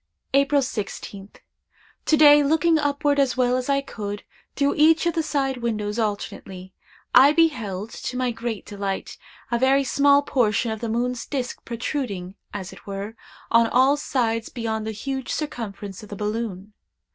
[0.33, 1.35] "April 16th.
[2.07, 4.23] To day, looking upward as well as I could,
[4.55, 6.73] through each of the side windows alternately,
[7.13, 9.19] I beheld, to my great delight,
[9.51, 13.15] a very small portion of the moon's disk protruding, as it were,
[13.51, 16.73] on all sides beyond the huge circumference of the balloon.